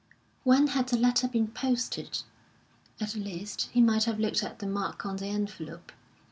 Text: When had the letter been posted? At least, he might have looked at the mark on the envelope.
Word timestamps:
When 0.43 0.65
had 0.69 0.89
the 0.89 0.97
letter 0.97 1.27
been 1.27 1.49
posted? 1.49 2.23
At 2.99 3.13
least, 3.13 3.69
he 3.71 3.81
might 3.81 4.05
have 4.05 4.19
looked 4.19 4.41
at 4.41 4.57
the 4.57 4.65
mark 4.65 5.05
on 5.05 5.17
the 5.17 5.27
envelope. 5.27 5.91